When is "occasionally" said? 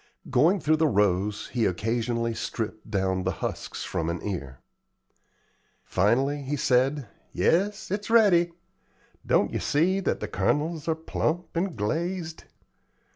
1.67-2.33